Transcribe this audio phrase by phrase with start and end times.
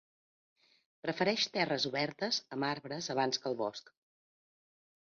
[1.07, 3.97] Prefereix terres obertes amb arbres abans que el bosc.